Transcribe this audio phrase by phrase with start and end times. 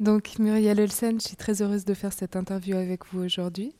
[0.00, 3.74] Donc Muriel Olsen, je suis très heureuse de faire cette interview avec vous aujourd'hui.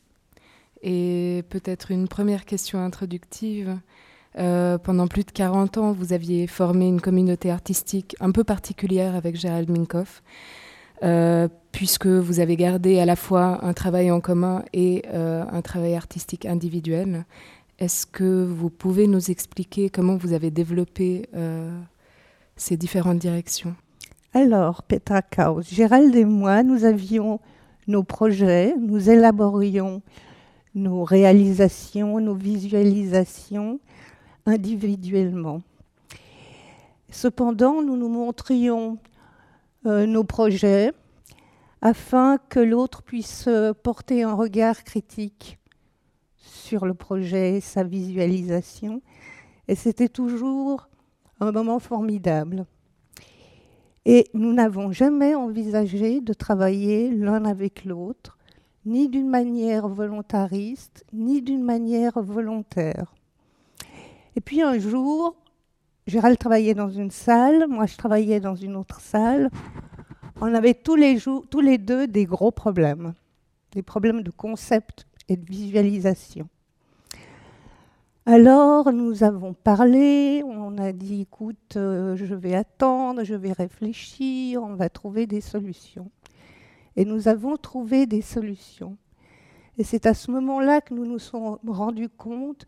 [0.81, 3.77] Et peut-être une première question introductive.
[4.37, 9.15] Euh, pendant plus de 40 ans, vous aviez formé une communauté artistique un peu particulière
[9.15, 10.21] avec Gérald Minkoff,
[11.03, 15.61] euh, puisque vous avez gardé à la fois un travail en commun et euh, un
[15.61, 17.25] travail artistique individuel.
[17.79, 21.29] Est-ce que vous pouvez nous expliquer comment vous avez développé
[22.57, 23.73] ces différentes directions?
[24.35, 27.39] Alors, Petra Kaus, Gérald et moi, nous avions
[27.87, 30.03] nos projets, nous élaborions
[30.75, 33.79] nos réalisations, nos visualisations
[34.45, 35.63] individuellement.
[37.09, 38.99] Cependant, nous nous montrions
[39.87, 40.91] euh, nos projets
[41.81, 45.57] afin que l'autre puisse euh, porter un regard critique
[46.37, 49.01] sur le projet, sa visualisation.
[49.67, 50.87] Et c'était toujours
[51.39, 52.67] un moment formidable.
[54.05, 58.37] Et nous n'avons jamais envisagé de travailler l'un avec l'autre,
[58.85, 63.13] ni d'une manière volontariste, ni d'une manière volontaire.
[64.35, 65.35] Et puis un jour,
[66.07, 69.49] Gérald travaillait dans une salle, moi je travaillais dans une autre salle.
[70.41, 73.13] On avait tous les, deux des gros problèmes,
[73.73, 76.47] des problèmes de concept et de visualisation.
[78.31, 84.61] Alors nous avons parlé, on a dit écoute, euh, je vais attendre, je vais réfléchir,
[84.61, 86.11] on va trouver des solutions.
[86.95, 88.97] Et nous avons trouvé des solutions.
[89.79, 92.65] Et c'est à ce moment-là que nous nous sommes rendus compte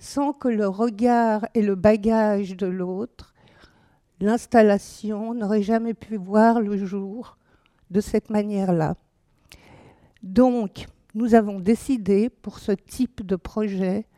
[0.00, 3.34] sans que le regard et le bagage de l'autre,
[4.20, 7.38] l'installation n'aurait jamais pu voir le jour
[7.92, 8.96] de cette manière-là.
[10.24, 14.08] Donc, nous avons décidé pour ce type de projet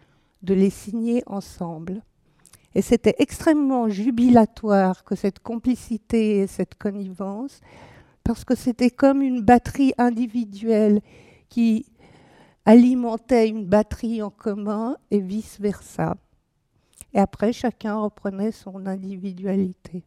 [0.42, 2.02] de les signer ensemble.
[2.74, 7.60] Et c'était extrêmement jubilatoire que cette complicité et cette connivence,
[8.22, 11.00] parce que c'était comme une batterie individuelle
[11.48, 11.86] qui
[12.66, 16.16] alimentait une batterie en commun et vice-versa.
[17.14, 20.04] Et après, chacun reprenait son individualité.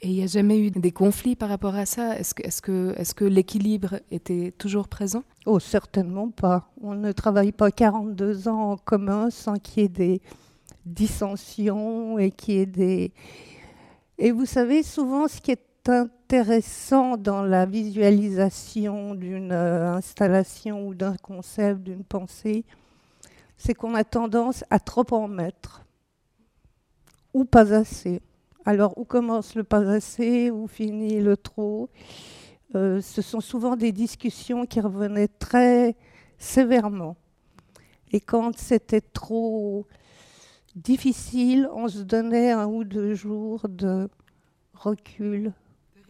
[0.00, 2.18] Et il n'y a jamais eu des conflits par rapport à ça?
[2.18, 5.22] Est-ce que, l'équilibre était toujours présent?
[5.46, 6.72] Oh, certainement pas.
[6.80, 10.22] On ne travaille pas 42 ans en commun sans qu'il y ait des
[10.84, 13.12] dissensions et qu'il y ait des...
[14.18, 20.94] Et vous savez, souvent, ce qui est intéressant dans la visualisation d'une euh, installation ou
[20.94, 22.64] d'un concept, d'une pensée,
[23.56, 25.84] c'est qu'on a tendance à trop en mettre
[27.34, 28.20] ou pas assez.
[28.64, 31.88] Alors, où commence le pas assez, où finit le trop?
[32.74, 35.96] Euh, Ce sont souvent des discussions qui revenaient très
[36.38, 37.16] sévèrement.
[38.12, 39.86] Et quand c'était trop
[40.76, 44.08] difficile, on se donnait un ou deux jours de
[44.74, 45.52] recul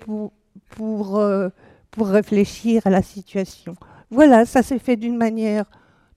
[0.00, 0.32] pour,
[0.70, 1.48] pour, euh,
[1.90, 3.74] pour réfléchir à la situation.
[4.10, 5.64] Voilà, ça s'est fait d'une manière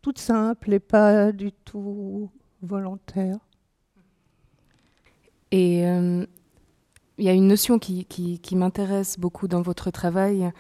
[0.01, 2.29] toute simple et pas du tout
[2.61, 3.37] volontaire.
[5.55, 6.25] Et euh,
[7.17, 10.51] il y a une notion qui, m'intéresse beaucoup dans votre travail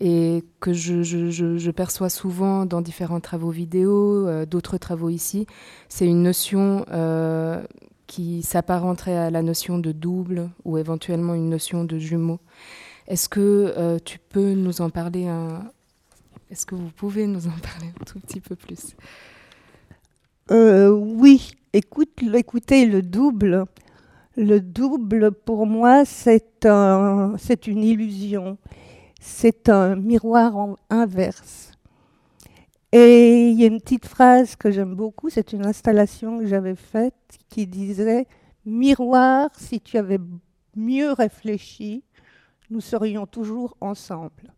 [0.00, 5.46] et que je, perçois souvent dans différents travaux vidéo, euh, d'autres travaux ici.
[5.90, 6.86] C'est une notion
[8.06, 12.40] qui s'apparenterait à la notion de double ou éventuellement une notion de jumeau.
[13.08, 15.70] Est-ce que euh, tu peux nous en parler un...
[16.50, 18.96] Est-ce que vous pouvez nous en parler un tout petit peu plus?
[20.50, 23.64] Euh, Oui, Écoute, écoutez, le double,
[24.36, 28.58] le double pour moi c'est un, c'est une illusion,
[29.20, 31.72] c'est un miroir inverse.
[32.92, 36.74] Et il y a une petite phrase que j'aime beaucoup, c'est une installation que j'avais
[36.74, 37.14] faite
[37.48, 38.26] qui disait
[38.66, 40.18] Miroir, si tu avais
[40.76, 42.04] mieux réfléchi,
[42.68, 44.52] nous serions toujours ensemble.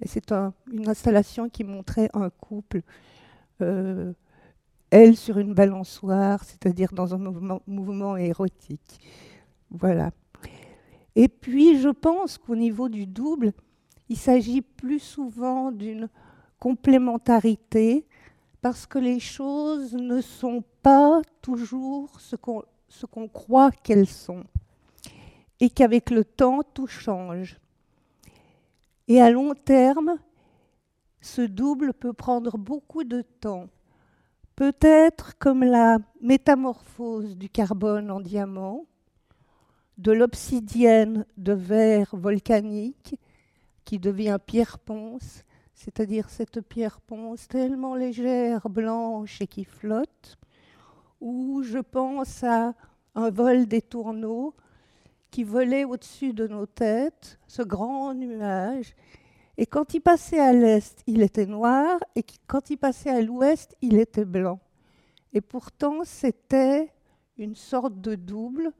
[0.00, 2.82] Et c'est une installation qui montrait un couple,
[3.60, 4.12] euh,
[4.90, 9.00] elle sur une balançoire, c'est-à-dire dans un mouvement, érotique.
[9.70, 10.10] Voilà.
[11.14, 13.52] Et puis, je pense qu'au niveau du double,
[14.08, 16.08] il s'agit plus souvent d'une
[16.58, 18.06] complémentarité,
[18.60, 24.44] parce que les choses ne sont pas toujours ce qu'on croit qu'elles sont,
[25.60, 27.58] et qu'avec le temps, tout change.
[29.06, 30.18] Et à long terme,
[31.20, 33.68] ce double peut prendre beaucoup de temps.
[34.58, 38.86] Peut-être comme la métamorphose du carbone en diamant,
[39.98, 43.14] de l'obsidienne de verre volcanique
[43.84, 45.44] qui devient pierre ponce,
[45.74, 50.36] c'est-à-dire cette pierre ponce tellement légère, blanche et qui flotte,
[51.20, 52.74] ou je pense à
[53.14, 54.56] un vol des tourneaux
[55.30, 58.96] qui volait au-dessus de nos têtes, ce grand nuage.
[59.60, 63.76] Et quand il passait à l'est, il était noir, et quand il passait à l'ouest,
[63.82, 64.60] il était blanc.
[65.32, 66.92] Et pourtant, c'était
[67.38, 68.72] une sorte de double,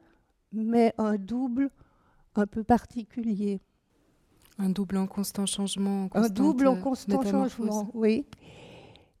[0.53, 1.69] mais un double
[2.35, 3.59] un peu particulier.
[4.57, 6.09] Un double en constant changement.
[6.13, 8.25] un double en constant changement, oui.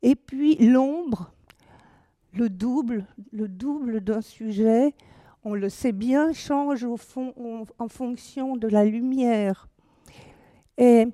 [0.01, 1.33] Et puis l'ombre,
[2.33, 4.95] le double, le double d'un sujet,
[5.43, 7.33] on le sait bien, change au fond,
[7.77, 9.67] en fonction de la lumière.
[10.77, 11.05] Et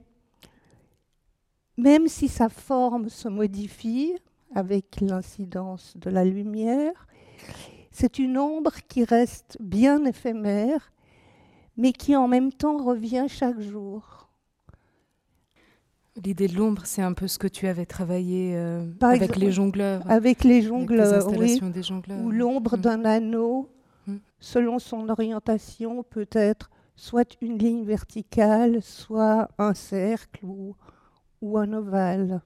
[1.78, 4.14] même si sa forme se modifie
[4.54, 7.08] avec l'incidence de la lumière,
[7.92, 10.92] c'est une ombre qui reste bien éphémère,
[11.78, 14.30] mais qui en même temps revient chaque jour.
[16.24, 20.02] L'idée de l'ombre, c'est un peu ce que tu avais travaillé euh, avec les jongleurs.
[20.10, 21.60] Avec les jongleurs, oui.
[22.24, 22.82] Ou l'ombre mm.
[22.82, 23.70] d'un anneau,
[24.08, 24.16] mm.
[24.40, 30.76] selon son orientation, peut être soit une ligne verticale, soit un cercle ou,
[31.46, 32.42] ou un ovale.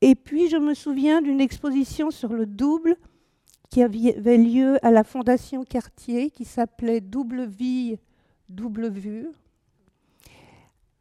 [0.00, 2.96] Et puis, je me souviens d'une exposition sur le double
[3.70, 7.98] qui avait lieu à la Fondation Cartier, qui s'appelait Double vie,
[8.48, 9.28] double vue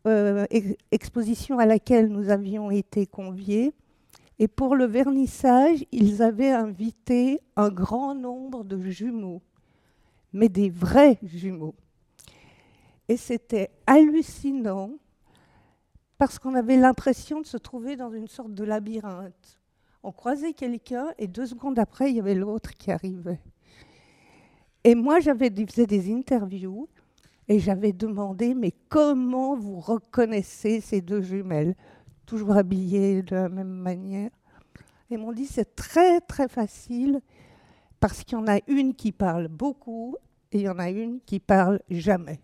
[0.08, 0.46] euh,
[0.92, 3.74] exposition à laquelle nous avions été conviés.
[4.40, 9.42] Et pour le vernissage, ils avaient invité un grand nombre de jumeaux,
[10.32, 11.76] mais des vrais jumeaux.
[13.10, 14.92] Et c'était hallucinant
[16.18, 19.60] parce qu'on avait l'impression de se trouver dans une sorte de labyrinthe.
[20.04, 23.40] On croisait quelqu'un et deux secondes après, il y avait l'autre qui arrivait.
[24.84, 26.88] Et moi, j'avais fait des interviews
[27.48, 31.76] et j'avais demandé, mais comment vous reconnaissez ces deux jumelles,
[32.26, 34.32] toujours habillées de la même manière
[35.10, 37.22] Et m'ont dit, c'est très très facile,
[38.00, 40.16] parce qu'il y en a une qui parle beaucoup
[40.52, 42.40] et il y en a une qui parle jamais.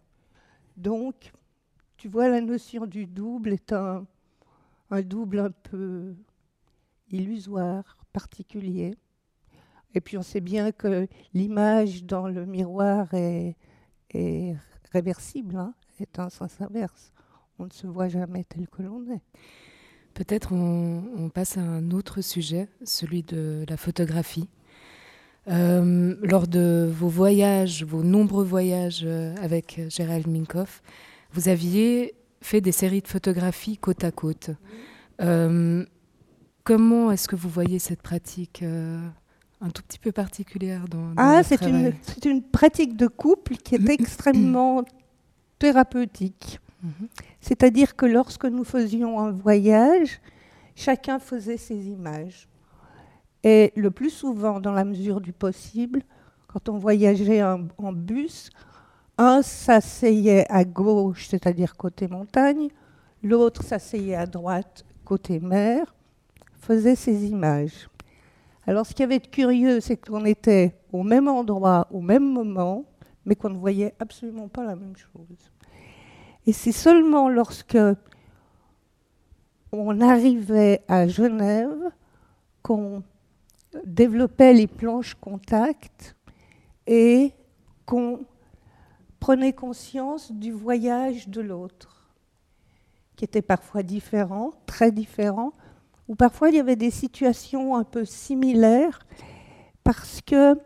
[0.78, 1.32] Donc,
[1.98, 4.06] tu vois, la notion du double est un,
[5.06, 6.16] double un peu
[7.10, 8.96] illusoire, particulier.
[9.96, 13.56] Et puis on sait bien que l'image dans le miroir est,
[14.12, 14.56] est
[14.92, 17.14] réversible, hein, est un sens inverse.
[17.60, 19.22] On ne se voit jamais tel que l'on est.
[20.14, 24.48] Peut-être on, passe à un autre sujet, celui de la photographie.
[25.48, 30.82] Euh, lors de vos voyages, vos nombreux voyages euh, avec Gérald Minkoff,
[31.34, 34.52] vous aviez fait des séries de photographies côte à côte.
[35.22, 35.86] Euh,
[36.64, 38.64] comment est-ce que vous voyez cette pratique
[39.64, 41.94] un tout petit peu particulière dans, Ah, c'est une,
[42.26, 44.84] une, pratique de couple qui est extrêmement
[45.58, 46.60] thérapeutique.
[46.84, 47.08] Mhm.
[47.40, 50.20] C'est-à-dire que lorsque nous faisions un voyage,
[50.76, 52.50] chacun faisait ses images.
[53.44, 56.04] Et le plus souvent, dans la mesure du possible,
[56.54, 58.52] quand on voyageait en, bus,
[59.18, 62.68] un s'asseyait à gauche, c'est-à-dire côté montagne,
[63.24, 65.96] l'autre s'asseyait à droite, côté mer,
[66.62, 67.90] faisait ses images.
[68.68, 72.86] Alors ce qui avait de curieux, c'est qu'on était au même endroit, au même moment,
[73.26, 75.52] mais qu'on ne voyait absolument pas la même chose.
[76.46, 77.80] Et c'est seulement lorsque
[79.72, 81.90] on arrivait à Genève
[82.62, 83.02] qu'on
[83.86, 86.16] développait les planches contact
[86.88, 87.34] et
[87.86, 88.26] qu'on
[89.20, 92.14] prenait conscience du voyage de l'autre,
[93.16, 95.54] qui était parfois différent, très différent,
[96.08, 99.00] où parfois il y avait des situations un peu similaires,
[99.84, 100.58] parce que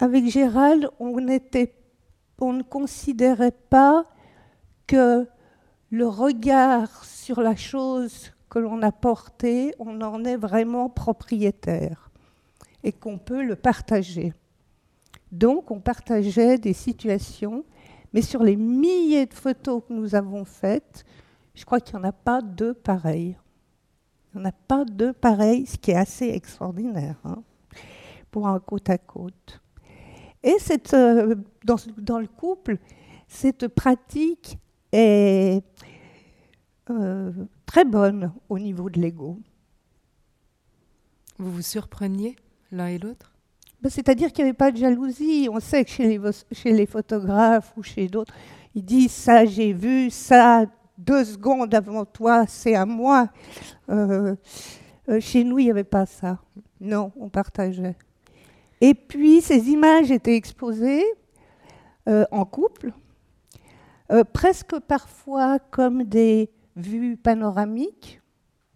[0.00, 4.06] avec Gérald, on ne considérait pas
[4.86, 5.26] que
[5.90, 12.10] le regard sur la chose que l'on a portée, on en est vraiment propriétaire
[12.82, 14.32] et qu'on peut le partager.
[15.34, 17.64] Donc on partageait des situations,
[18.12, 21.04] mais sur les milliers de photos que nous avons faites,
[21.56, 23.36] je crois qu'il n'y en a pas deux pareilles.
[24.32, 27.42] Il n'y en a pas deux pareils, ce qui est assez extraordinaire hein,
[28.30, 29.60] pour un côte à côte.
[30.44, 32.78] Et cette, euh, dans, le couple,
[33.26, 34.56] cette pratique
[34.92, 35.64] est
[36.90, 37.32] euh,
[37.66, 39.40] très bonne au niveau de l'ego.
[41.38, 42.36] Vous vous surpreniez
[42.70, 43.33] l'un et l'autre?
[43.88, 45.48] C'est-à-dire qu'il n'y avait pas de jalousie.
[45.50, 46.20] On sait que chez les,
[46.52, 48.34] chez les photographes ou chez d'autres,
[48.74, 53.28] ils disent ça j'ai vu, ça deux secondes avant toi, c'est à moi.
[53.90, 54.34] Euh,
[55.08, 56.38] euh, chez nous, il n'y avait pas ça.
[56.80, 57.96] Non, on partageait.
[58.80, 61.04] Et puis, ces images étaient exposées
[62.08, 62.92] euh, en couple,
[64.32, 68.20] presque parfois comme des vues panoramiques.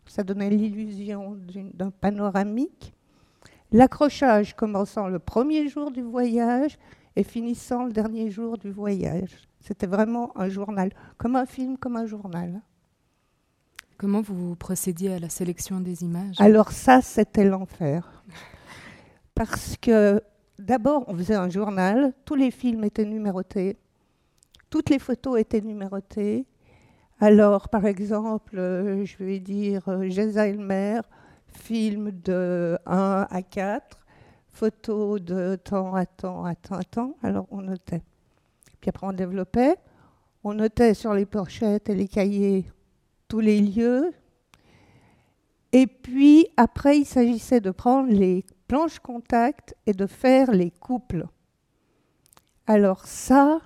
[0.06, 1.36] Ça donnait l'illusion
[1.74, 2.94] d'un panoramique.
[3.70, 6.78] L'accrochage commençant le premier jour du voyage
[7.16, 9.48] et finissant le dernier jour du voyage.
[9.60, 12.62] C'était vraiment un journal, comme un film, comme un journal.
[13.98, 16.36] Comment vous procédiez à la sélection des images?
[16.40, 18.22] Alors ça, c'était l'enfer.
[19.34, 20.22] Parce que
[20.58, 23.76] d'abord, on faisait un journal, tous les films étaient numérotés,
[24.70, 26.46] toutes les photos étaient numérotées.
[27.20, 31.00] Alors, par exemple, euh, je vais dire euh, Elmer,
[31.52, 33.98] film de 1 à 4,
[34.48, 37.16] photo de temps à temps à temps à temps.
[37.22, 38.02] Alors, on notait.
[38.80, 39.76] Puis après, on développait.
[40.44, 42.64] On notait sur les pochettes et les cahiers
[43.28, 44.12] tous les lieux.
[45.72, 51.26] Et puis, après, il s'agissait de prendre les planches contact et de faire les couples.
[52.66, 53.60] Alors ça,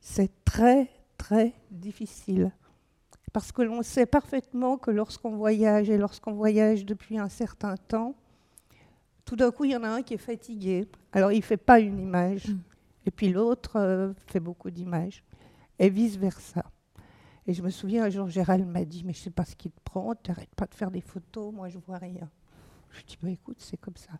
[0.00, 2.52] c'est très, très difficile.
[3.32, 8.14] Parce que l'on sait parfaitement que lorsqu'on voyage et lorsqu'on voyage depuis un certain temps,
[9.24, 10.88] tout d'un coup, il y en a un qui est fatigué.
[11.12, 12.48] Alors, il ne fait pas une image.
[12.48, 12.58] Mm.
[13.06, 15.24] Et puis l'autre euh, fait beaucoup d'images.
[15.78, 16.64] Et vice-versa.
[17.46, 19.56] Et je me souviens, un jour, Gérald m'a dit, mais je ne sais pas ce
[19.56, 22.30] qui te prend, tu n'arrêtes pas de faire des photos, moi je vois rien.
[22.90, 24.12] Je dis, bah, écoute, c'est comme ça.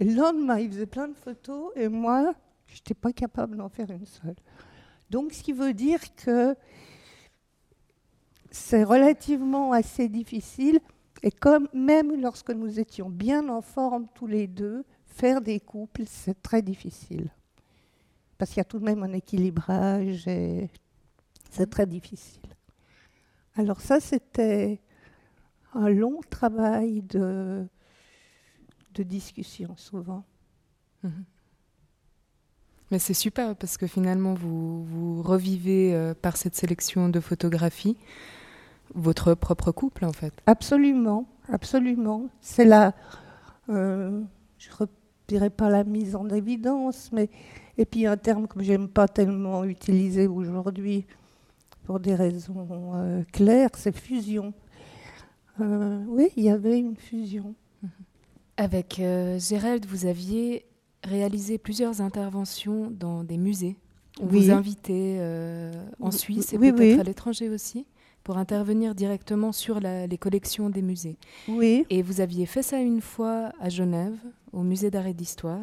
[0.00, 2.34] Et le lendemain, il faisait plein de photos, et moi,
[2.66, 4.36] je n'étais pas capable d'en faire une seule.
[5.10, 6.56] Donc, ce qui veut dire que
[8.54, 10.78] c'est relativement assez difficile,
[11.24, 16.04] et comme même lorsque nous étions bien en forme tous les deux, faire des couples,
[16.06, 17.30] c'est très difficile.
[18.38, 20.70] Parce qu'il y a tout de même un équilibrage et
[21.50, 22.54] c'est très difficile.
[23.56, 24.80] Alors ça, c'était
[25.72, 27.66] un long travail de,
[28.96, 30.24] discussion souvent.
[31.02, 31.24] Mhm.
[32.92, 37.96] Mais c'est super parce que finalement, vous, vous revivez euh, par cette sélection de photographies
[38.94, 40.32] votre propre couple, en fait.
[40.46, 42.28] Absolument, absolument.
[42.40, 42.94] C'est la,
[43.68, 44.20] euh,
[44.58, 44.86] je ne
[45.28, 47.30] dirais pas la mise en évidence, mais
[47.76, 51.06] et puis un terme que j'aime pas tellement utiliser aujourd'hui,
[51.84, 54.52] pour des raisons euh, claires, c'est fusion.
[55.60, 57.54] Euh, oui, il y avait une fusion.
[57.82, 57.90] Mhm.
[58.56, 60.64] Avec euh, Gérald, vous aviez
[61.02, 63.76] réalisé plusieurs interventions dans des musées.
[64.20, 65.20] On vous invitait
[65.98, 67.84] en Suisse et peut-être à l'étranger aussi
[68.24, 71.16] pour intervenir directement sur les collections des musées.
[71.46, 71.86] Oui.
[71.90, 74.16] Et vous aviez fait ça une fois à Genève,
[74.52, 75.60] au musée d'art et d'histoire.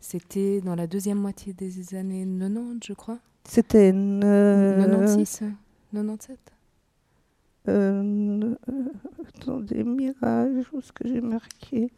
[0.00, 3.18] C'était dans la deuxième moitié des années 90, je crois.
[3.44, 3.92] C'était...
[3.92, 5.44] 96
[5.92, 6.38] 97
[7.68, 8.54] euh,
[9.28, 11.90] Attendez, Mirage, où est-ce que j'ai marqué?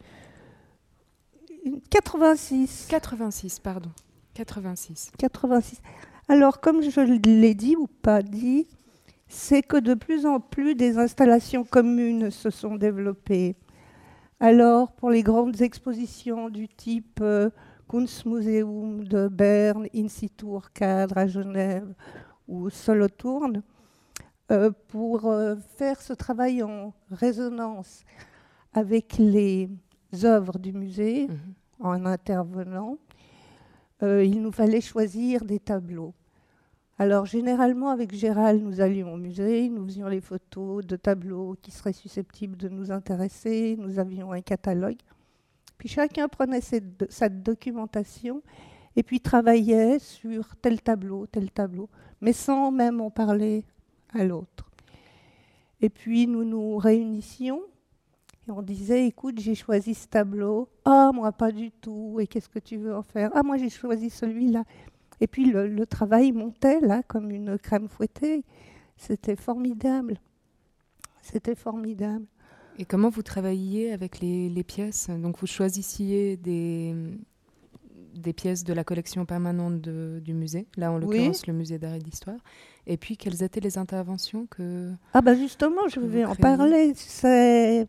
[1.91, 2.87] 86.
[2.89, 3.91] 86, pardon.
[4.35, 5.13] 86.
[5.19, 5.81] 86.
[6.29, 8.67] Alors, comme je l'ai dit ou pas dit,
[9.29, 13.57] c'est que de plus en plus des installations communes se sont développées.
[14.41, 17.51] Alors, pour les grandes expositions du type euh,
[17.89, 21.93] Kunstmuseum de Berne, Insitur Cadre à Genève
[22.47, 23.63] ou Solothurn,
[24.51, 28.05] euh, pour euh, faire ce travail en résonance
[28.73, 29.69] avec les
[30.25, 31.39] œuvres du musée, mhm.
[31.81, 32.97] en intervenant,
[34.01, 36.15] il nous fallait choisir des tableaux.
[37.01, 41.71] Alors généralement avec Gérald, nous allions au musée, nous faisions les photos de tableaux qui
[41.71, 44.99] seraient susceptibles de nous intéresser, nous avions un catalogue.
[45.77, 48.43] Puis chacun prenait sa documentation
[48.97, 51.89] et puis travaillait sur tel tableau, tel tableau,
[52.21, 53.65] mais sans même en parler
[54.13, 54.69] à l'autre.
[55.81, 57.63] Et puis nous nous réunissions
[58.49, 60.69] et on disait, écoute, j'ai choisi ce tableau.
[60.85, 62.19] Ah, moi pas du tout.
[62.19, 63.31] Et qu'est-ce que tu veux en faire?
[63.35, 64.65] Ah, moi j'ai choisi celui-là.
[65.21, 68.45] Et puis le, le, travail montait là comme une crème fouettée.
[68.97, 70.21] C'était formidable.
[71.23, 72.27] C'était formidable.
[72.79, 75.11] Et comment vous travailliez avec les, pièces?
[75.11, 76.95] Donc vous choisissiez des,
[78.15, 81.99] des pièces de la collection permanente du musée, là en l'occurrence le musée d'art et
[81.99, 82.39] d'histoire.
[82.87, 84.93] Et puis quelles étaient les interventions que...
[85.13, 86.93] Ah ben justement, je vais en parler.
[86.95, 87.89] C'est...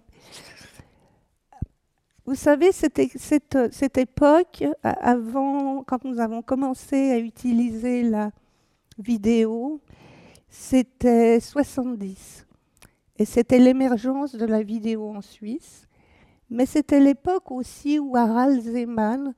[2.30, 8.30] Vous savez, cette, cette, époque, avant, quand nous avons commencé à utiliser la
[9.00, 9.82] vidéo,
[10.48, 12.46] c'était 70.
[13.18, 15.88] Et c'était l'émergence de la vidéo en Suisse.
[16.52, 19.34] Mais c'était l'époque aussi où Harald Zeman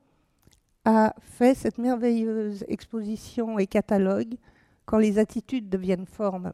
[0.84, 4.34] a fait cette merveilleuse exposition et catalogue
[4.84, 6.52] quand les attitudes deviennent formes.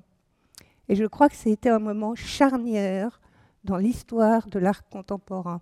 [0.88, 3.21] Et je crois que c'était un moment charnière
[3.64, 5.61] dans l'histoire de l'art contemporain.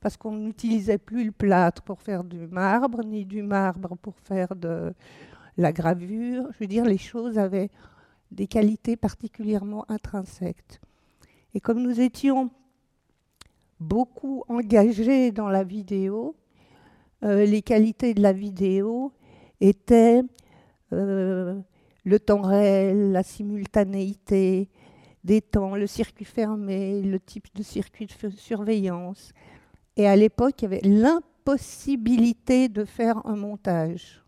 [0.00, 4.56] Parce qu'on n'utilisait plus le plâtre pour faire du marbre, ni du marbre pour faire
[4.56, 4.94] de
[5.56, 6.46] la gravure.
[6.52, 7.70] Je veux dire, les choses avaient
[8.30, 10.80] des qualités particulièrement intrinsèques.
[11.54, 12.50] Et comme nous étions
[13.80, 16.36] beaucoup engagé dans la vidéo.
[17.24, 19.12] Euh, les qualités de la vidéo
[19.60, 20.22] étaient
[20.92, 21.58] euh,
[22.04, 24.68] le temps réel, la simultanéité
[25.24, 29.32] des temps, le circuit fermé, le type de circuit de surveillance.
[30.00, 34.24] Et à l'époque, il y avait l'impossibilité de faire un montage.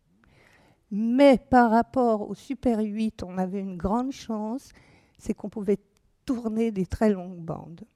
[0.91, 4.73] Mais par rapport au Super 8, on avait une grande chance,
[5.17, 5.79] c'est qu'on pouvait
[6.27, 7.87] tourner des très longues bandes.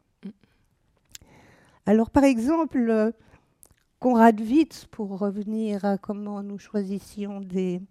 [1.85, 3.13] Alors par exemple,
[4.01, 7.83] Conrad Witz, pour revenir à comment nous choisissions des,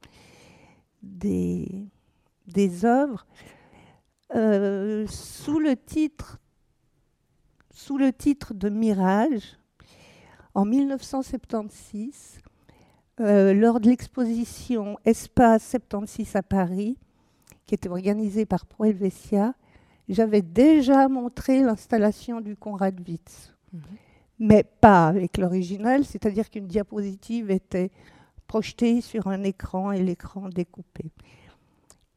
[1.03, 1.85] des,
[2.47, 3.27] des œuvres,
[4.33, 6.39] euh, sous, le titre,
[7.69, 9.59] sous le titre de Mirage,
[10.55, 12.39] en 1976,
[13.19, 16.97] euh, lors de l'exposition Espace 76 à Paris,
[17.65, 19.53] qui était organisée par Pro Helvetia,
[20.07, 23.81] j'avais déjà montré l'installation du Conrad Witz, mhm.
[24.39, 27.91] mais pas avec l'original, c'est-à-dire qu'une diapositive était
[28.47, 31.11] projetée sur un écran et l'écran découpé.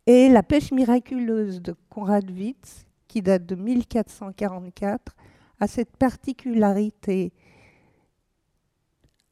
[0.07, 5.17] Et la pêche miraculeuse de Conrad Witz, qui date de 1444,
[5.61, 7.33] a cette particularité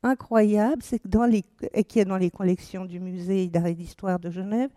[0.06, 1.44] incroyable, c'est que dans les,
[1.74, 4.70] et qui est dans les collections du musée d'art et d'histoire de Genève,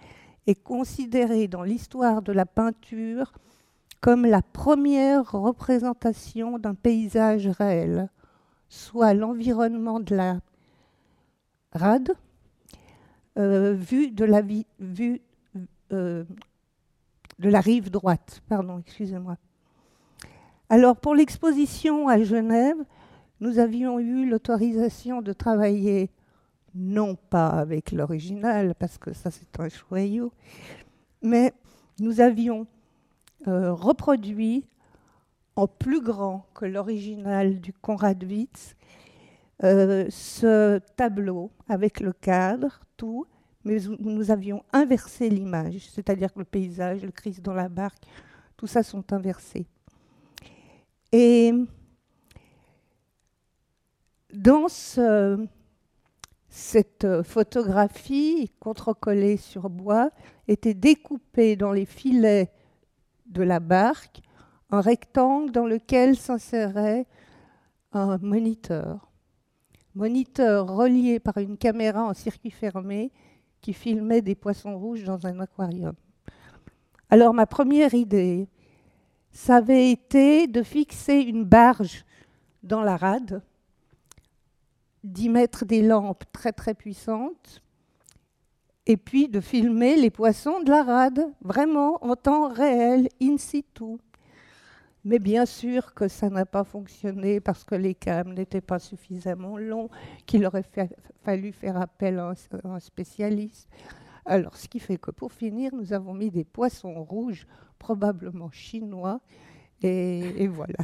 [0.48, 3.32] est considérée dans l'histoire de la peinture
[4.02, 8.10] comme la première représentation d'un paysage réel,
[8.70, 10.40] soit l'environnement de la
[11.74, 12.14] rade,
[13.38, 14.42] euh, vu de la
[15.92, 16.24] euh,
[17.40, 18.42] de la rive droite.
[18.48, 19.38] Pardon, excusez-moi.
[20.70, 22.78] Alors, pour l'exposition à Genève,
[23.40, 26.10] nous avions eu l'autorisation de travailler
[26.76, 30.32] non pas avec l'original, parce que ça c'est un joyau,
[31.22, 31.54] mais
[32.00, 32.68] nous avions
[33.48, 34.66] euh, reproduit
[35.56, 38.76] en plus grand que l'original du Conrad Witz
[39.64, 43.26] euh, ce tableau avec le cadre, tout,
[43.66, 48.04] mais nous avions inversé l'image, c'est-à-dire que le paysage, le Christ dans la barque,
[48.56, 49.66] tout ça sont inversés.
[51.12, 51.54] Et
[54.34, 54.68] dans
[56.50, 60.12] cette photographie contre-collée sur bois
[60.48, 62.52] était découpé dans les filets
[63.28, 64.22] de la barque
[64.72, 67.08] un rectangle dans lequel s'insérait
[67.92, 69.10] un moniteur.
[69.96, 73.12] Moniteur relié par une caméra en circuit fermé
[73.62, 75.96] qui filmait des poissons rouges dans un aquarium.
[77.10, 78.48] Alors ma première idée,
[79.32, 82.06] ça avait été de fixer une barge
[82.62, 83.42] dans la rade,
[85.04, 87.62] d'y mettre des lampes très très puissantes,
[88.86, 93.98] et puis de filmer les poissons de la rade, vraiment en temps réel, in situ.
[95.06, 99.58] Mais bien sûr que ça n'a pas fonctionné parce que les câbles n'étaient pas suffisamment
[99.58, 99.90] longs,
[100.26, 100.66] qu'il aurait
[101.24, 102.34] fallu faire appel à
[102.64, 103.70] un, spécialiste.
[104.26, 109.22] Alors, ce qui fait que pour finir, nous avons mis des poissons rouges, probablement chinois,
[109.82, 110.84] et, voilà.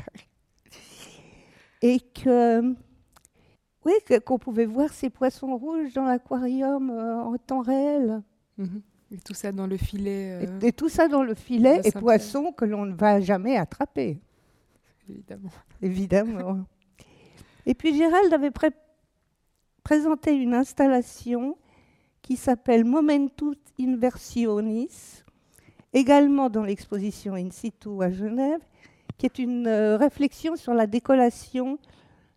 [1.82, 2.76] Et que,
[3.86, 3.94] oui,
[4.26, 8.22] qu'on pouvait voir ces poissons rouges dans l'aquarium euh, en temps réel.
[8.58, 8.82] Mhm.
[9.12, 10.32] Et tout ça dans le filet.
[10.44, 14.20] Euh, et, tout ça dans le filet, et poissons que l'on ne va jamais attraper.
[15.08, 15.50] Évidemment.
[15.82, 16.66] Évidemment.
[17.68, 18.52] et puis Gérald avait
[19.84, 21.56] présenté une installation
[22.24, 25.24] qui s'appelle Momentus Inversionis,
[25.94, 28.62] également dans l'exposition In situ à Genève,
[29.20, 31.78] qui est une euh, réflexion sur la décollation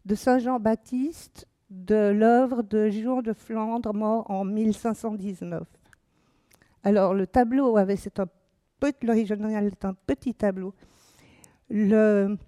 [0.09, 5.69] de Saint Jean-Baptiste de l'œuvre de Jean de Flandre, mort en 1519.
[6.83, 8.27] Alors, le tableau avait, c'est un
[8.81, 10.73] est un petit tableau.
[11.69, 12.39] Le,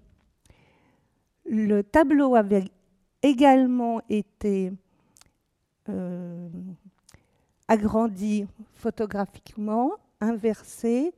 [1.45, 2.63] le tableau avait
[3.21, 4.73] également été
[5.87, 6.49] euh,
[7.67, 11.13] agrandi photographiquement, inversé,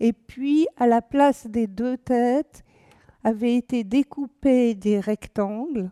[0.00, 2.62] et puis à la place des deux têtes
[3.24, 5.90] avaient été découpés des rectangles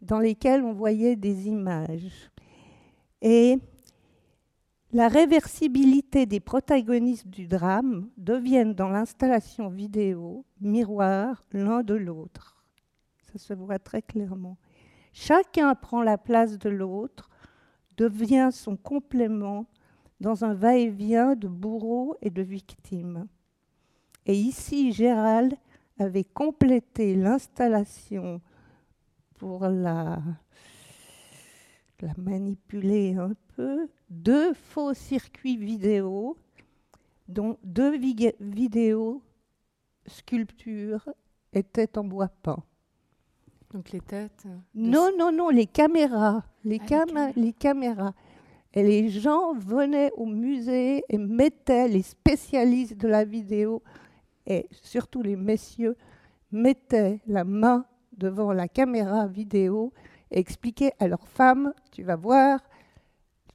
[0.00, 2.30] dans lesquels on voyait des images.
[3.20, 3.58] Et
[4.92, 12.64] la réversibilité des protagonistes du drame deviennent dans l'installation vidéo miroir l'un de l'autre.
[13.20, 14.56] Ça se voit très clairement.
[15.12, 17.28] Chacun prend la place de l'autre,
[17.96, 19.66] devient son complément
[20.20, 23.26] dans un va-et-vient de bourreau et de victime.
[24.24, 25.54] Et ici, Gérald
[25.98, 28.40] avait complété l'installation
[29.36, 30.18] pour la,
[32.00, 36.36] la manipuler un peu deux faux circuits vidéo,
[37.28, 37.96] dont deux
[38.40, 39.22] vidéos
[40.06, 41.08] sculptures
[41.52, 42.62] étaient en bois peint.
[43.72, 46.44] Donc les têtes euh, Non, non, non, les caméras.
[46.64, 48.14] Les, ah, les caméras.
[48.72, 53.82] Et les gens venaient au musée et mettaient, les spécialistes de la vidéo,
[54.48, 55.96] et surtout les messieurs,
[56.50, 57.84] mettaient la main
[58.16, 59.92] devant la caméra vidéo
[60.30, 62.60] et expliquaient à leurs femmes, tu vas voir,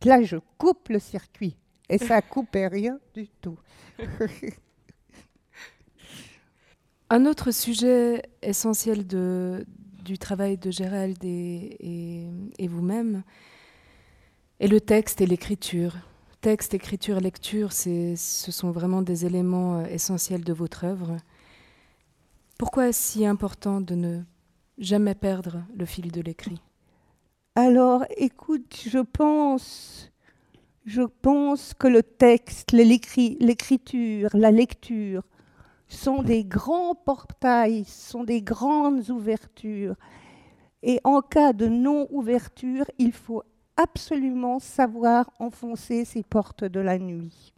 [0.06, 1.58] là je coupe le circuit.
[1.89, 3.58] Et ça coupait rien du tout.
[7.10, 9.65] Un autre sujet essentiel de,
[10.03, 12.27] du travail de Gérald et,
[12.58, 13.23] et, vous-même
[14.60, 15.95] est le texte et l'écriture.
[16.43, 21.15] Texte, écriture, lecture, ce sont vraiment des éléments euh, essentiels de votre œuvre.
[22.58, 24.19] Pourquoi est-ce si important de ne
[24.77, 26.62] jamais perdre le fil de l'écrit?
[27.56, 30.12] Alors, écoute, je pense,
[30.86, 35.23] je pense que le texte, l'écriture, la lecture,
[35.88, 39.95] sont des grands portails, sont des grandes ouvertures.
[40.82, 43.43] Et en cas de non-ouverture, il faut
[43.77, 47.53] absolument savoir enfoncer ces portes de la nuit.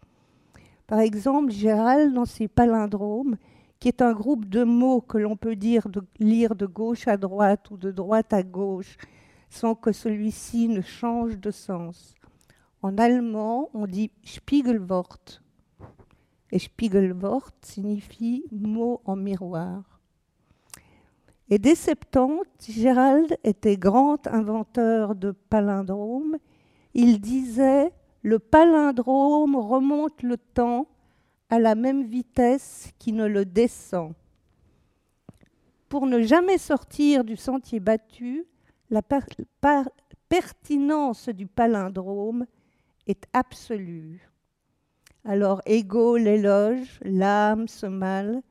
[0.87, 3.37] Par exemple, Gérald, dans ses palindromes,
[3.79, 5.55] qui est un groupe de mots que l'on peut
[6.19, 8.97] lire de gauche à droite ou de droite à gauche,
[9.49, 12.15] sans que celui-ci ne change de sens.
[12.81, 15.41] En allemand, on dit Spiegelwort,
[16.51, 19.94] et Spiegelwort signifie mot en miroir.
[21.49, 26.37] Et dès 70, Gérald était grand inventeur de palindromes.
[26.95, 27.91] Il disait
[28.23, 30.87] Le palindrome remonte le temps
[31.49, 34.13] à la même vitesse qui ne le descend.
[35.87, 38.45] Pour ne jamais sortir du sentier battu,
[38.89, 39.03] la
[40.29, 42.47] pertinence du palindrome
[43.05, 44.27] est absolue.
[45.23, 48.41] Alors, ego l'éloge, l'âme se mal,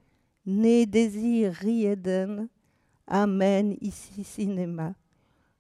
[0.47, 2.49] né désir rieden,
[3.07, 4.95] amen ici cinéma.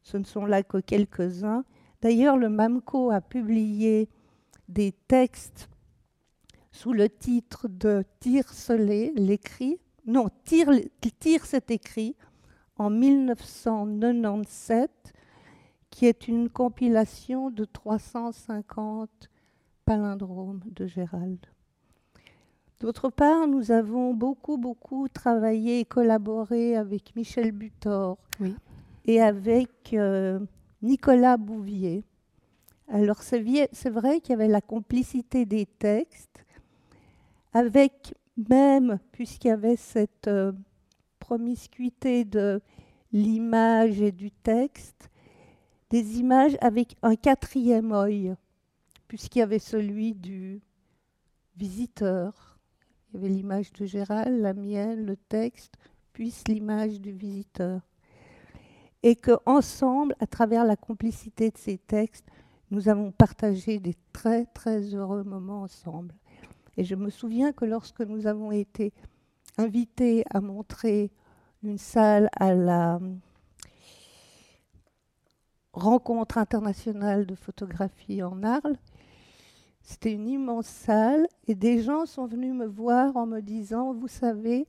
[0.02, 1.64] Ce ne sont là que quelques-uns.
[2.02, 4.08] D'ailleurs, le MAMCO a publié
[4.68, 5.68] des textes
[6.72, 9.78] sous le titre de Tire-Solé, l'écrit.
[10.06, 10.70] Non, Tire,
[11.18, 12.14] Tire c'est écrit
[12.76, 15.14] en 1997,
[15.90, 19.30] qui est une compilation de 350
[19.84, 21.46] palindrome de Gérald.
[22.84, 28.18] D'autre part, nous avons beaucoup, beaucoup travaillé et collaboré avec Michel Butor
[29.06, 30.38] et avec euh,
[30.82, 32.04] Nicolas Bouvier.
[32.88, 33.40] Alors, c'est
[33.88, 36.44] vrai qu'il y avait la complicité des textes,
[37.54, 40.52] avec même, puisqu'il y avait cette euh,
[41.20, 42.60] promiscuité de
[43.14, 45.08] l'image et du texte,
[45.88, 48.34] des images avec un quatrième œil
[49.08, 50.60] puisqu'il y avait celui du
[51.56, 52.53] visiteur.
[53.14, 55.74] Il y avait l'image de Gérald, la mienne, le texte,
[56.12, 57.80] puis l'image du visiteur.
[59.04, 62.26] Et qu'ensemble, à travers la complicité de ces textes,
[62.72, 66.12] nous avons partagé des très très heureux moments ensemble.
[66.76, 68.92] Et je me souviens que lorsque nous avons été
[69.58, 71.12] invités à montrer
[71.62, 72.98] une salle à la
[75.72, 78.76] rencontre internationale de photographie en Arles,
[79.84, 84.08] c'était une immense salle et des gens sont venus me voir en me disant, vous
[84.08, 84.66] savez,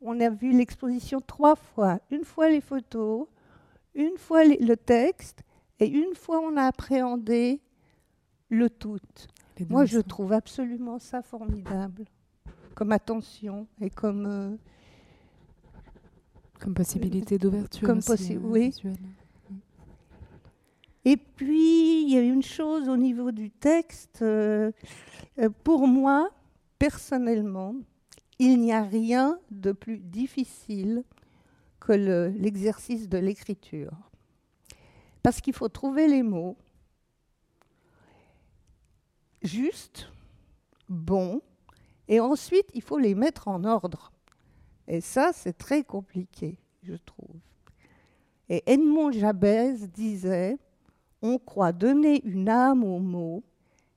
[0.00, 2.00] on a vu l'exposition trois fois.
[2.10, 3.26] Une fois les photos,
[3.94, 5.44] une fois le texte
[5.78, 7.60] et une fois on a appréhendé
[8.48, 8.98] le tout.
[9.68, 12.06] Moi, je trouve absolument ça formidable
[12.74, 14.26] comme attention et comme...
[14.26, 14.56] Euh,
[16.60, 17.86] comme possibilité d'ouverture.
[17.86, 18.74] Comme possible, euh, oui.
[21.10, 24.20] Et puis, il y a une chose au niveau du texte.
[24.20, 24.72] Euh,
[25.38, 26.28] euh, pour moi,
[26.78, 27.74] personnellement,
[28.38, 31.04] il n'y a rien de plus difficile
[31.80, 33.96] que l'exercice de l'écriture.
[35.22, 36.58] Parce qu'il faut trouver les mots
[39.40, 40.12] justes,
[40.90, 41.40] bons,
[42.06, 44.12] et ensuite, il faut les mettre en ordre.
[44.86, 47.40] Et ça, c'est très compliqué, je trouve.
[48.50, 50.58] Et Edmond Jabez disait
[51.22, 53.42] on croit donner une âme au mot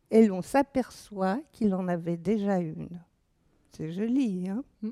[0.09, 2.99] et l'on s'aperçoit qu'il en avait déjà une.
[3.71, 4.89] C'est joli, hein mm.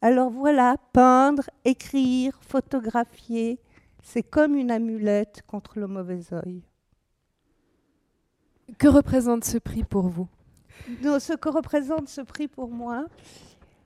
[0.00, 3.58] Alors voilà, peindre, écrire, photographier,
[4.02, 6.62] c'est comme une amulette contre le mauvais œil.
[8.78, 10.28] Que représente ce prix pour vous?
[11.02, 13.06] Ce que représente ce prix pour moi,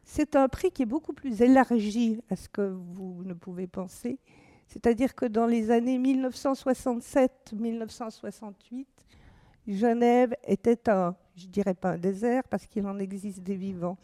[0.05, 4.19] c'est un prix qui est beaucoup plus élargi à ce que vous ne pouvez penser.
[4.73, 8.87] C'est-à-dire que dans les années 1967-1968,
[9.69, 13.99] Genève était un, je dirais pas un désert parce qu'il en existe des vivants,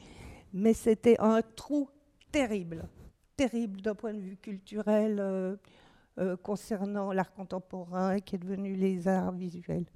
[0.52, 1.88] mais c'était un trou
[2.30, 2.86] terrible,
[3.34, 5.56] terrible d'un point de vue culturel euh,
[6.18, 9.86] euh, concernant l'art contemporain qui est devenu les arts visuels.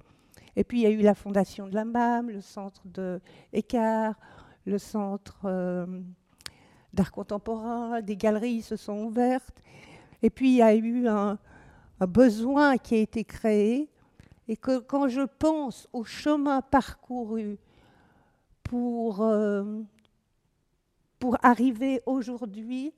[0.55, 3.21] Et puis il y a eu la fondation de la MAM, le centre de
[3.53, 4.19] Écart,
[4.65, 5.85] le centre euh,
[6.93, 9.61] d'art contemporain, des galeries se sont ouvertes.
[10.23, 11.37] Et puis il y a eu un,
[12.07, 13.89] besoin qui a été créé.
[14.47, 17.57] Et que quand je pense au chemin parcouru
[18.63, 19.81] pour, euh,
[21.19, 22.91] pour arriver aujourd'hui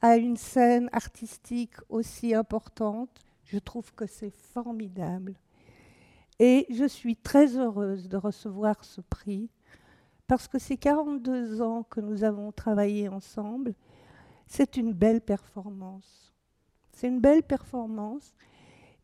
[0.00, 3.10] à une scène artistique aussi importante,
[3.44, 5.34] je trouve que c'est formidable.
[6.38, 9.48] Et je suis très heureuse de recevoir ce prix
[10.26, 13.74] parce que ces 42 ans que nous avons travaillé ensemble,
[14.46, 16.35] c'est une belle performance.
[16.96, 18.34] C'est une belle performance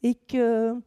[0.02, 0.80] et que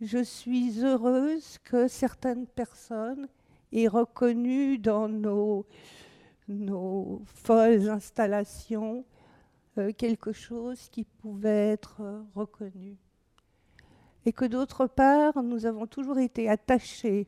[0.00, 3.26] je suis heureuse que certaines personnes
[3.72, 5.66] aient reconnu dans nos,
[7.26, 9.04] folles installations
[9.76, 12.96] euh, quelque chose qui pouvait être euh, reconnu.
[14.24, 17.26] Et que d'autre part, nous avons toujours été attachés,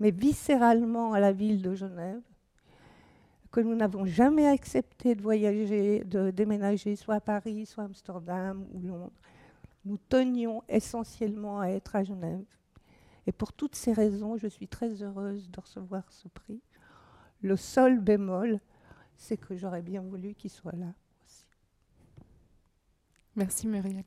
[0.00, 2.22] mais viscéralement, à la ville de Genève,
[3.52, 8.66] que nous n'avons jamais accepté de voyager, de déménager soit à Paris, soit à Amsterdam
[8.72, 9.12] ou Londres.
[9.84, 12.44] Nous tenions essentiellement à être à Genève.
[13.26, 16.62] Et pour toutes ces raisons, je suis très heureuse de recevoir ce prix.
[17.42, 18.58] Le seul bémol,
[19.16, 21.46] c'est que j'aurais bien voulu qu'il soit là aussi.
[23.36, 24.04] Merci Muriel.